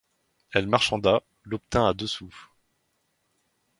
Elle 0.51 0.65
marchanda, 0.65 1.21
l’obtint 1.45 1.85
à 1.85 1.93
deux 1.93 2.07
sous. 2.07 2.35